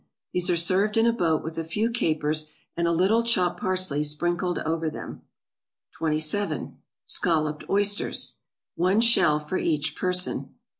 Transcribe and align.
_)These 0.33 0.49
are 0.49 0.57
served 0.57 0.97
in 0.97 1.05
a 1.05 1.13
boat 1.13 1.43
with 1.43 1.59
a 1.59 1.63
few 1.63 1.91
capers, 1.91 2.49
and 2.75 2.87
a 2.87 2.91
little 2.91 3.21
chopped 3.21 3.59
parsley 3.61 4.01
sprinkled 4.01 4.57
over 4.57 4.89
them. 4.89 5.21
27. 5.99 6.79
=Scalloped 7.05 7.69
Oysters.= 7.69 8.37
(_One 8.79 9.03
shell 9.03 9.39
for 9.39 9.59
each 9.59 9.95
person. 9.95 10.55